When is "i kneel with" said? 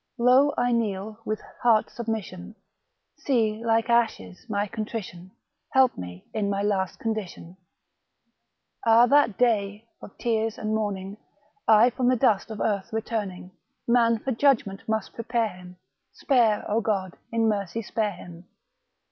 0.57-1.41